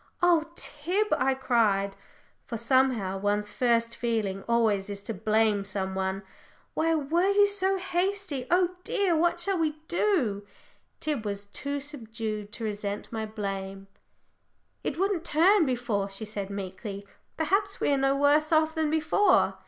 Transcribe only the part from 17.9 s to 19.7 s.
are no worse off than before."